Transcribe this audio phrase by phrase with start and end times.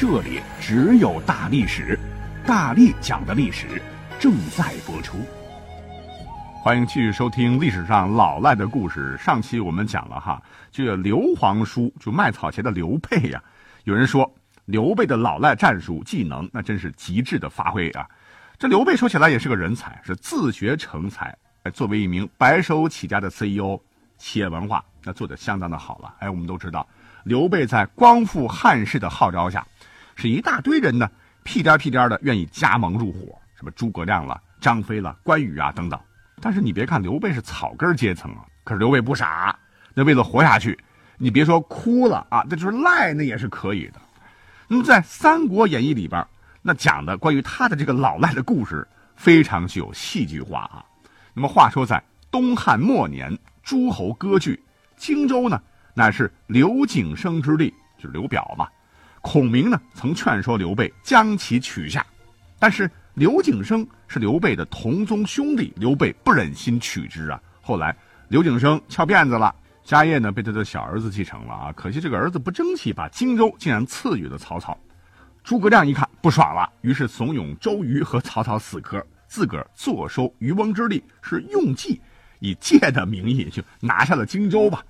[0.00, 1.98] 这里只有大历史，
[2.46, 3.66] 大力讲的历史
[4.18, 5.18] 正在播出。
[6.62, 9.14] 欢迎继续收听历史上老赖的故事。
[9.18, 10.42] 上期我们讲了哈，
[10.72, 13.44] 这个刘皇叔就卖草鞋的刘备呀。
[13.84, 18.08] 有人说刘备的老赖战术技能那真是极致的发挥啊。
[18.58, 21.36] 这刘备说起来也是个人才，是自学成才。
[21.74, 23.78] 作为一名白手起家的 CEO，
[24.16, 26.14] 企业文化那做的相当的好了。
[26.20, 26.88] 哎，我们都知道
[27.24, 29.62] 刘备在光复汉室的号召下。
[30.20, 31.10] 是一大堆人呢，
[31.42, 35.98] 屁颠屁颠的愿意加盟入伙，什么诸葛亮了、张飞了、关羽啊等等。
[36.42, 39.58] 但是你别看刘备是草根阶层啊，可是刘备不傻，
[39.94, 40.78] 那为了活下去，
[41.16, 43.94] 你别说哭了啊，那就是赖，那也是可以的。
[44.68, 46.22] 那么在《三国演义》里边，
[46.60, 50.84] 那讲的关于他的这个老赖的故事，非常具有戏剧化啊。
[51.32, 54.62] 那么话说在东汉末年，诸侯割据，
[54.98, 55.58] 荆州呢，
[55.94, 58.68] 乃是刘景升之地，就是刘表嘛。
[59.20, 62.04] 孔明呢，曾劝说刘备将其取下，
[62.58, 67.40] 但是刘景升是刘备的同宗兄弟，刘备不忍心取之啊。
[67.60, 67.94] 后来
[68.28, 69.54] 刘景升翘辫子了，
[69.84, 71.72] 家业呢被他的小儿子继承了啊。
[71.72, 74.76] 可惜这个儿子不争气，把荆州竟然赐予了曹操。
[75.44, 82.00] 诸葛亮一看不爽了，于是怂恿周瑜和曹操死磕，自个儿坐收渔翁之利，是用计
[82.38, 84.84] 以借的名义就拿下了荆州吧。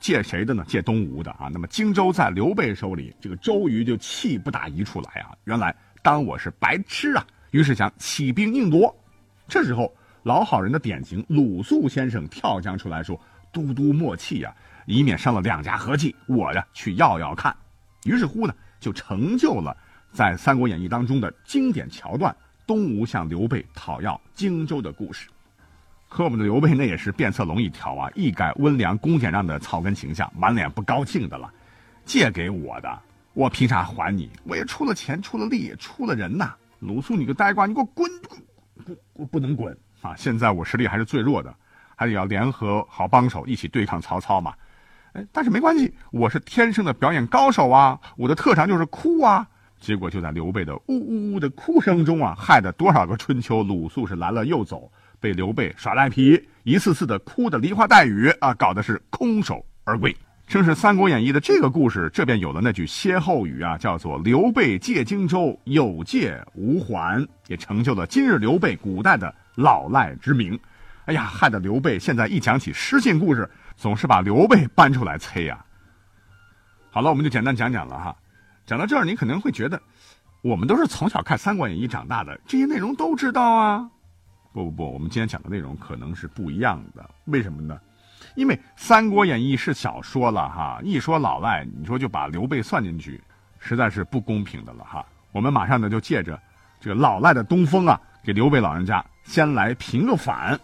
[0.00, 0.64] 借谁的呢？
[0.66, 1.48] 借东吴的啊。
[1.52, 5.36] 那么荆州在刘备手里，这个周瑜就气不打一处来啊。
[5.44, 8.94] 原来当我是白痴啊，于是想起兵硬夺。
[9.46, 13.18] 这时候老好人的典型鲁肃先生跳将出来说
[13.52, 14.54] ：“都督莫气呀，
[14.86, 16.14] 以免伤了两家和气。
[16.26, 17.54] 我呀去要要看。”
[18.04, 19.76] 于是乎呢，就成就了
[20.12, 22.34] 在《三国演义》当中的经典桥段——
[22.66, 25.28] 东吴向刘备讨要荆州的故事。
[26.08, 31.52] 可我们的刘备那也是变色龙一条啊，一改温良恭俭让的草根形象，满脸不高兴的了。
[32.06, 32.98] 借给我的，
[33.34, 34.30] 我凭啥还你？
[34.44, 36.54] 我也出了钱，出了力，出了人呐！
[36.78, 38.10] 鲁肃，你个呆瓜，你给我滚！
[38.86, 40.16] 不不不能滚啊！
[40.16, 41.54] 现在我实力还是最弱的，
[41.94, 44.54] 还得要联合好帮手一起对抗曹操嘛。
[45.12, 49.46] 哎，但是没关系，我是天生的表演高手啊，我的特长就是哭啊。
[49.78, 54.90] 结果就在刘备的呜呜呜的哭声中啊，害得多少个春秋，鲁肃是来了又走。
[55.20, 60.14] 被刘备耍赖皮，一次次的哭的梨花带雨啊，搞得是空手而归。
[60.46, 70.58] 正是《三国演义》的这个故事，这便有了那句歇后语啊，叫做“刘备借荆州，有借无还”，也成就了今日刘备古代的老赖之名。
[71.04, 75.62] 哎呀，害得刘备现在一讲起失信故事，总是把刘备搬出来催呀。
[76.90, 78.16] 好了，我们就简单讲讲了哈。
[78.64, 79.78] 讲到这儿，你可能会觉得，
[80.42, 83.90] 我们都是从小看《三国演义》长大的，这些内容都知道啊。
[84.58, 87.08] 不不不，我们今天讲的内容可能是不一样的。
[87.26, 87.78] 为什么呢？
[88.34, 93.22] 因为《三国演义》是小说了哈，一说老赖，你说就把刘备算进去，
[93.60, 95.06] 实在是不公平的了哈。
[95.30, 96.36] 我们马上呢就借着
[96.80, 100.58] 这个老赖的东风啊，给刘备老人家先来平个反。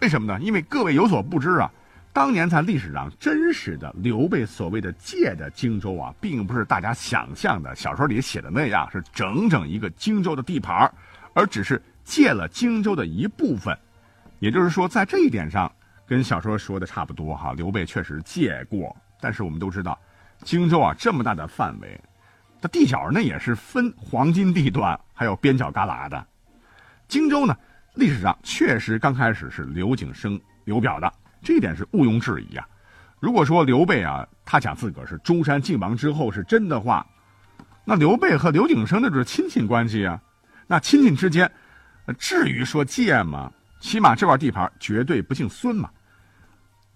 [0.00, 0.40] 为什么呢？
[0.40, 1.68] 因为各位有所不知啊，
[2.12, 10.88] 当年在历史上真实的刘备所谓的借的荆州啊，并不是大家想象的小说里写的那样，是整整一个荆州的地盘，
[11.34, 11.82] 而只是。
[12.06, 13.76] 借了荆州的一部分，
[14.38, 15.70] 也就是说，在这一点上
[16.06, 17.52] 跟小说说的差不多哈。
[17.52, 19.98] 刘备确实借过，但是我们都知道，
[20.44, 22.00] 荆州啊这么大的范围，
[22.62, 26.24] 它地角那也是分黄金地段，还有边角旮旯的。
[27.08, 27.56] 荆州呢，
[27.94, 31.12] 历史上确实刚开始是刘景升刘表的，
[31.42, 32.64] 这一点是毋庸置疑啊。
[33.18, 37.04] 如果说刘备啊，他讲自个儿是中山靖王之后是真的话，
[37.84, 40.22] 那刘备和刘景升那就是亲戚关系啊，
[40.68, 41.50] 那亲戚之间。
[42.14, 43.52] 至于说借吗？
[43.78, 45.90] 起码这块地盘绝对不姓孙嘛。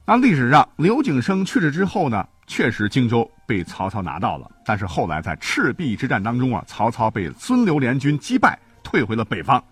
[0.07, 4.51] 那历史上刘景升去世之后呢，确实荆州被曹操拿到了。
[4.65, 9.63] 但是后来在赤壁之战当中啊，曹操被孙刘联军击败，退回了北方，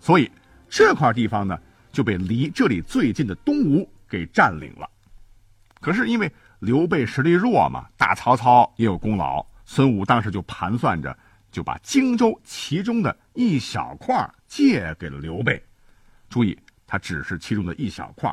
[0.00, 0.28] 所以
[0.68, 1.56] 这块地方呢
[1.92, 4.88] 就被离这里最近的东吴给占领了。
[5.80, 11.16] 可是因为刘备实力弱嘛，打曹操也有功劳，孙武当时就盘算着。
[11.56, 15.62] 就把荆州其中的一小块借给了刘备，
[16.28, 16.54] 注意，
[16.86, 18.28] 他只是其中的一小块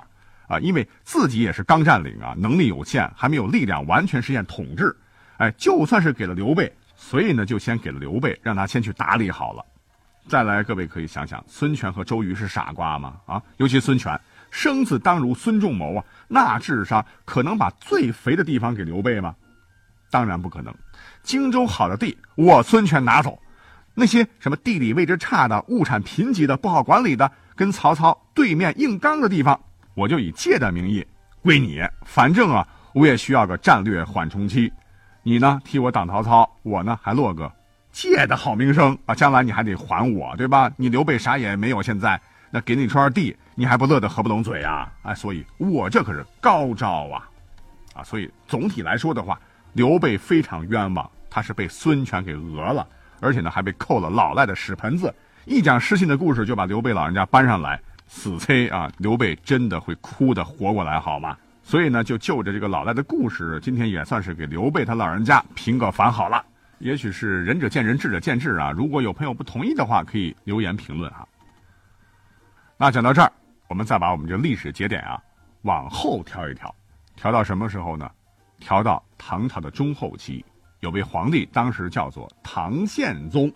[0.45, 4.93] 啊，因为自己也是刚占领啊，能力有限，还没有力量完全实现统治。
[5.37, 9.65] 哎，就算是给了刘备，所以呢，就先给了刘备，让他先去打理好了。
[10.27, 13.21] 再来，各位可以想想，孙权和周瑜是傻瓜吗？
[13.25, 14.19] 啊，尤其孙权，
[14.51, 19.33] 生子当如孙仲谋啊，那智商可能把最肥的地方给刘备吗？
[20.13, 20.71] 当然不可能。
[21.23, 23.31] 荆州好的地，我孙权拿走；
[23.95, 29.59] 那些什么地理位置差的、物产贫瘠的、不好管理的，跟曹操对面硬刚的地方，
[29.95, 31.03] 我就以借的名义
[31.41, 31.81] 归你。
[32.05, 34.71] 反正啊，我也需要个战略缓冲期。
[35.23, 37.51] 你呢，替我挡曹操，我呢还落个。
[37.91, 40.71] 借的好名声啊，将来你还得还我，对吧？
[40.77, 42.21] 你刘备啥也没有，现在
[42.51, 44.91] 那给你一圈地，你还不乐得合不拢嘴啊？
[45.01, 47.29] 哎，所以我这可是高招啊，
[47.95, 48.03] 啊！
[48.03, 49.39] 所以总体来说的话，
[49.73, 52.87] 刘备非常冤枉，他是被孙权给讹了，
[53.19, 55.13] 而且呢还被扣了老赖的屎盆子。
[55.45, 58.89] 一讲失信的故事，就把刘备老人家搬上来，死催啊！
[58.99, 61.37] 刘备真的会哭的活过来好吗？
[61.63, 66.43] 所以呢，就就着这个老赖的故事，今天也算是给刘备他老人家平个反好了。
[66.79, 68.71] 也许是仁者见仁，智者见智啊。
[68.71, 71.27] 如果有朋友不同意的话，可以留言评论哈。
[72.77, 73.31] 那讲到这儿，
[73.69, 75.19] 我们再把我们这历史节点啊
[75.63, 76.73] 往后调一调，
[77.15, 78.09] 调到什么时候呢？
[78.59, 80.43] 调到唐朝的中后期，
[80.79, 83.51] 有位皇帝，当时叫做唐宪宗。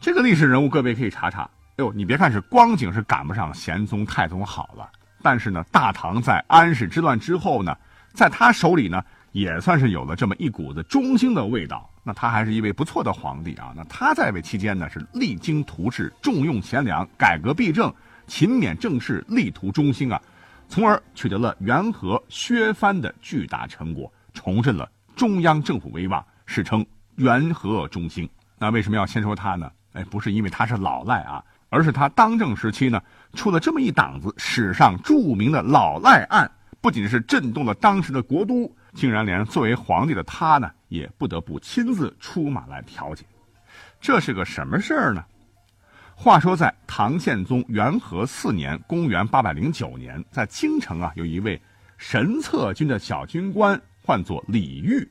[0.00, 1.42] 这个历史人物，各位可以查查。
[1.42, 4.88] 哎呦，你别看是光景是赶不上玄宗、太宗好了，
[5.22, 7.76] 但是呢，大唐在安史之乱之后呢，
[8.12, 9.02] 在他手里呢。
[9.34, 11.90] 也算是有了这么一股子中兴的味道。
[12.04, 13.72] 那他还是一位不错的皇帝啊。
[13.76, 17.92] 那他在位期间呢，是励精图治，重用贤良，改革弊政，
[18.28, 20.22] 勤勉政事，力图中兴啊，
[20.68, 26.84] 从而取得了元和削藩的巨大成果，重振了中央政府威望，史称
[27.16, 28.28] 元和中兴。
[28.58, 29.72] 那为什么要先说他呢？
[29.94, 33.00] 哎，不是因为他是老赖啊，而是他当政时期呢，
[33.32, 36.50] 出了这么一档子史上著名的老赖案，
[36.80, 38.70] 不仅是震动了当时的国都。
[38.92, 43.24] 竟然连作为皇帝的他呢，也不得不亲自出马来调解，
[44.00, 45.24] 这是个什么事儿呢？
[46.14, 51.60] 话说在唐宪宗元和四年（公元809年），在京城啊，有一位
[51.98, 55.08] 神策军的小军官，唤作李煜。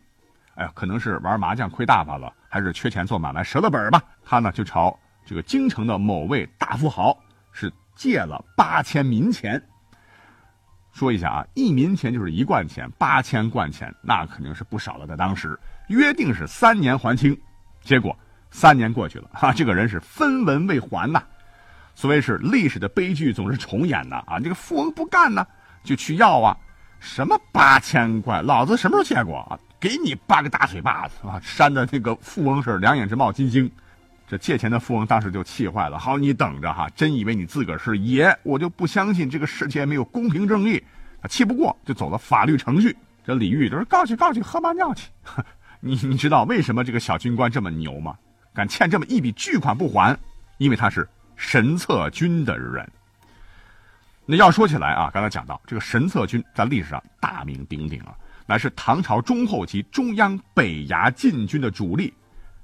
[0.56, 4.02] 哎呀，可能是玩麻将亏大发了，还是缺钱做买卖折了本吧。
[4.24, 7.18] 他呢，就朝这个京城的某位大富豪
[7.52, 9.62] 是借了八千民钱。
[10.92, 15.08] 说一下啊，一民钱就是一贯钱，八千贯钱那肯定是不少了。
[15.08, 15.58] 在当时
[15.88, 17.36] 约定是三年还清，
[17.82, 18.16] 结果
[18.52, 21.24] 三年过去了，哈， 这个人是分文未还呐。
[21.96, 24.40] 所谓是历史的悲剧总是重演呐啊！
[24.40, 25.46] 这个富翁不干呢，
[25.84, 26.56] 就去要啊，
[27.04, 29.60] 什么八千块，老子什么时候见过啊？
[29.78, 31.38] 给你八个大嘴巴子啊！
[31.44, 33.70] 扇的那个富翁是两眼直冒金星。
[34.26, 36.00] 这借钱的富翁当时就气坏了。
[36.00, 40.82] 好，你等着哈，真以为你自个儿是爷，我就不相信这个世界没有公平正义。
[41.22, 42.96] 他气不过，就走了法律程序。
[43.26, 45.10] 这李煜都是告去告去，喝马尿去。
[45.82, 48.16] 你你知道为什么这个小军官这么牛吗？
[48.54, 50.18] 敢欠这么一笔巨款不还？
[50.58, 52.90] 因为他是神策军的人。
[54.26, 58.16] 那要说起来啊，刚才讲到这个神策军在历史上大名鼎鼎啊，
[58.46, 62.14] 乃是唐朝中后期中央北衙禁军的主力。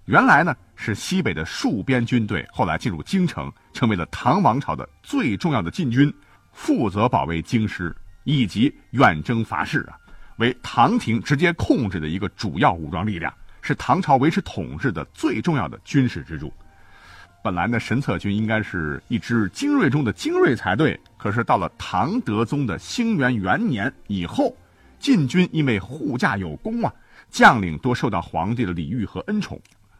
[0.05, 6.11] 原来呢是西北的戍边军队，后来进入京城，成为了唐王朝的最重要的禁军，
[6.53, 9.99] 负责保卫京师以及远征伐士啊，
[10.37, 16.51] 为唐廷直接控制的一个主要武装力量，是唐朝维持统治的最重要的军事支柱。
[17.41, 24.53] 本来呢，神策军应该是一支精锐中的精锐才对，可是到了唐德宗的兴元元年以后，
[24.99, 26.93] 禁军因为护驾有功啊，
[27.29, 29.59] 将领多受到皇帝的礼遇和恩宠。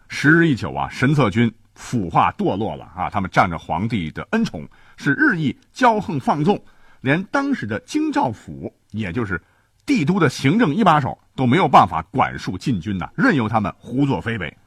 [0.10, 3.10] 时日一久啊，神策军腐化堕落了啊！
[3.10, 4.67] 他们仗着皇帝的恩宠，
[4.98, 6.62] 是日益骄横放纵，
[7.00, 9.41] 连当时的京兆府，也就是
[9.86, 14.58] 帝都的行政一把手，都没有办法管束禁军呐，任由他们胡作非为。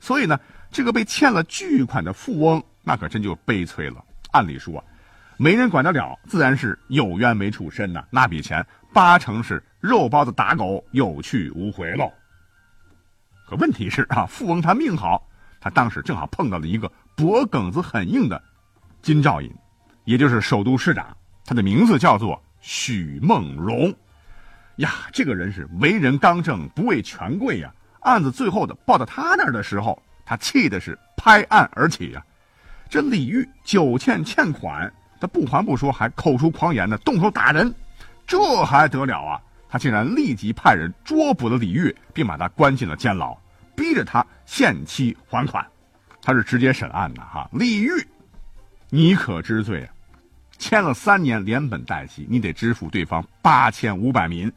[0.00, 0.38] 所以呢，
[0.70, 4.04] 这个被欠了巨款的富翁，那可真就悲催了。
[4.32, 4.84] 按理说，
[5.36, 12.12] 没人管得了，自然是有冤没处伸呐，那笔钱八成是肉包子打狗，有去无回喽。
[13.48, 15.26] 可问题是啊，富翁他命好，
[15.60, 18.42] 他当时正好碰到了一个脖梗子很硬的
[19.02, 19.50] 金兆尹，
[20.04, 23.94] 也就是首都市长，他的名字叫做许梦荣。
[24.76, 27.72] 呀，这个人是为人刚正，不畏权贵呀。
[28.06, 32.24] 案子最后的报到他那儿的时候，他气的是拍案而起呀。
[32.88, 37.74] 这李煜久欠欠款，他不还不说，还口出狂言呢，动手打人，
[38.24, 39.40] 这还得了啊？
[39.68, 43.36] 他竟然立即派人捉捕了李煜，并把他关进了监牢，
[43.74, 45.66] 逼着他限期还款。
[46.22, 48.06] 他是直接审案的哈，李煜，
[48.88, 49.90] 你可知罪啊？
[50.58, 54.50] 签了三年连本带息，你得支付对方八千五百民，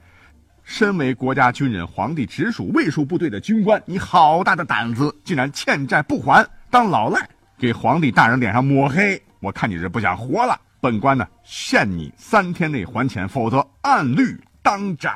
[0.70, 9.20] 身为国家军人、皇帝直属卫戍部队的军官，你好大的胆子，竟然欠债不还，当老赖，给皇帝大人脸上抹黑！
[9.40, 10.62] 我看你是不想活了。
[10.80, 15.12] 本官呢，限你三天内还钱，否则按律当斩。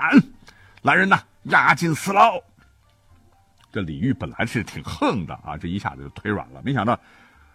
[0.81, 2.33] 来人呐，押进死牢。
[3.71, 6.63] 这李煜本来是挺横的啊，这一下子就腿软了。
[6.65, 6.99] 没想到，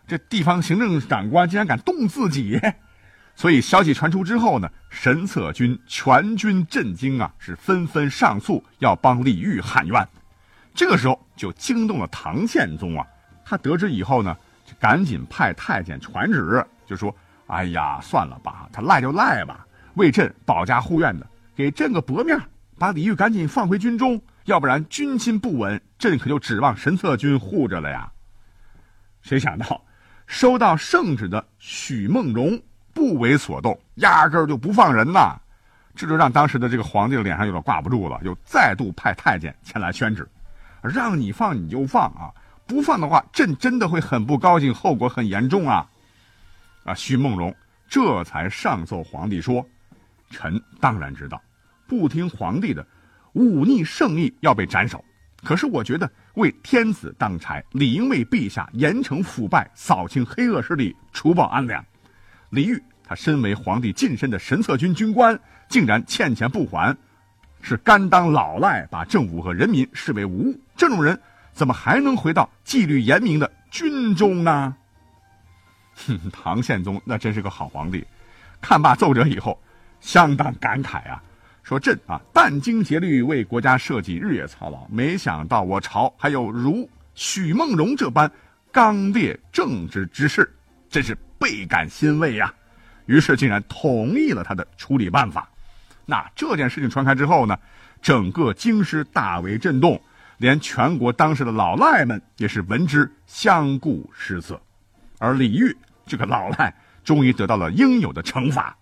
[0.06, 2.60] 这地方行政长官竟然敢动自己。
[3.38, 10.08] 所以消息传出之后呢，神策军全军震惊啊，是纷纷上诉要帮李煜喊冤。
[10.74, 13.06] 这个时候就惊动了唐宪宗啊，
[13.44, 17.14] 他得知以后呢，就赶紧派太监传旨，就说。
[17.46, 21.26] 哎呀，算了吧，他赖就赖吧，为朕保家护院的，
[21.56, 22.38] 给朕个薄面，
[22.76, 28.12] 把李煜赶紧放回军中，要不然军心不稳，朕可就指望神策军护着了呀。
[29.22, 29.82] 谁想到，
[30.26, 32.60] 收到圣旨的许梦荣
[32.98, 35.36] 不为所动，压根儿就不放人呐，
[35.94, 40.28] 这就让当时的这个皇帝的脸上有点挂不住了，又再度派太监前来宣旨，
[40.82, 42.34] 让你放你就放啊，
[42.66, 45.88] 不放的话，朕真的会很不高兴，后果很严重啊。
[46.82, 47.54] 啊，徐梦龙
[47.88, 49.64] 这才上奏皇帝说
[50.28, 51.40] ：“臣当然知道，
[51.86, 52.84] 不听皇帝的，
[53.34, 55.04] 忤逆圣意要被斩首。
[55.44, 61.84] 可是我觉得为天子当差，理应为陛下严惩腐败，扫清黑恶势力，除暴安良。
[62.50, 65.38] 李煜他身为皇帝近身的神策军军官，
[65.68, 66.96] 竟然欠钱不还，
[67.60, 70.60] 是甘当老赖，把政府和人民视为无物。
[70.76, 71.18] 这种人
[71.52, 74.74] 怎么还能回到纪律严明的军中呢？”
[76.06, 78.06] 哼，唐宪宗那真是个好皇帝，
[78.60, 79.60] 看罢奏折以后，
[80.00, 81.22] 相当感慨啊，
[81.62, 88.30] 说朕啊殚精竭虑为国家社稷，日夜操劳，没想到我朝还有如许梦荣这般
[88.70, 90.48] 刚烈正直之士，
[90.88, 92.52] 真是倍感欣慰呀。
[93.06, 95.48] 于是竟然同意了他的处理办法。
[96.04, 97.58] 那这件事情传开之后呢，
[98.02, 99.98] 整个京师大为震动，
[100.36, 104.60] 连全国当时的老赖们也是闻之相顾失色，
[105.18, 105.74] 而李煜。
[106.06, 106.74] 这个老赖
[107.04, 108.76] 终于得到了应有的惩罚，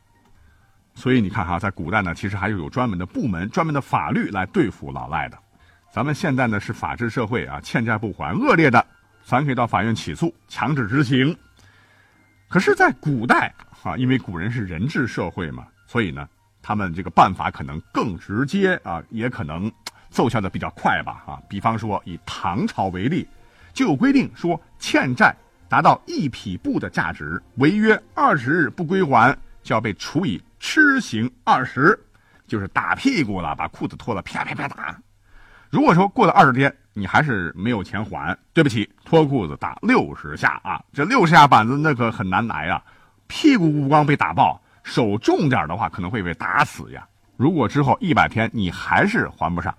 [0.94, 5.38] 所以你看哈，在古代呢，其实还是有专门的部门、专门的法律来对付老赖的。
[5.92, 8.84] 咱们现在呢是法治社会啊，欠债不还恶劣的，
[9.24, 11.36] 咱可以到法院起诉，强制执行。
[12.48, 16.28] 可是，在古代啊，因为古人是人治社会嘛，所以呢，
[16.62, 19.70] 他们这个办法可能更直接啊，也可能
[20.10, 21.40] 奏效的比较快吧啊。
[21.48, 23.26] 比方说，以唐朝为例，
[23.72, 25.34] 就有规定说欠债。
[25.68, 31.98] 达到一匹布的价值，违约二十日不归还，就要被处以笞刑二十，
[32.46, 34.96] 就是打屁股了，把裤子脱了，啪啪啪打。
[35.76, 40.82] 如果说过了二十天，你还是没有钱还，对不起，脱裤子打六十下啊！
[40.90, 42.82] 这六十下板子那可很难挨啊，
[43.26, 47.06] 屁股不光被打爆，手重点的话可能会被打死呀。
[47.36, 49.74] 如果之后一百天你还是还不上，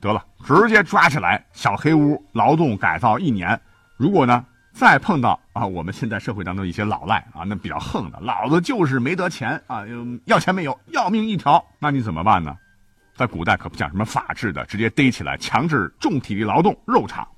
[0.00, 3.60] 得了，直接抓起来小黑屋劳动改造一年。
[3.96, 4.44] 如果呢？
[4.72, 9.82] 再碰到啊，我们现在社会当中一些老赖啊，那比较横的，老子就是没得钱啊，
[10.26, 12.56] 要钱没有，要命一条，那你怎么办呢？
[13.20, 17.28] 在古代可不讲什么法治的，直接逮起来强制重体力劳动肉偿。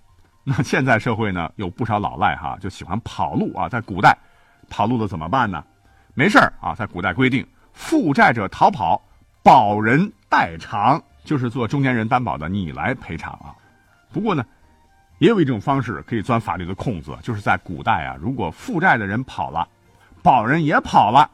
[0.45, 3.69] 那现在社会呢，有不少老赖哈，就喜欢跑路啊。
[3.69, 4.17] 在古代，
[4.71, 5.65] 跑路的怎么办呢？
[6.15, 9.03] 没事啊，在古代规定，负债者逃跑，
[9.43, 13.51] 保人代偿，就是做中间人担保的，你来赔偿啊。
[14.13, 14.47] 不过呢。
[15.19, 19.69] 也有一种方式可以钻法律的空子，就是在古代啊，如果负债的人跑了，
[20.21, 21.31] 保人也跑了，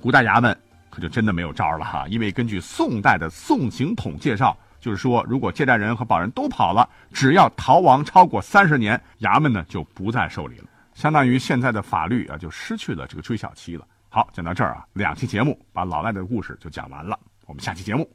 [0.00, 0.56] 古代衙门
[0.94, 2.06] 可就真的没有招了哈。
[2.08, 13.86] 因为根据宋代的《宋刑统》介绍，就是说，如果借债人和保人都跑了，只要逃亡超过三十年，衙门呢就不再受理了，相当于现在的法律啊就失去了这个追效期了。
[14.08, 18.08] 好，讲到这儿啊，两期节目把老赖的故事就讲完了，我们下期节目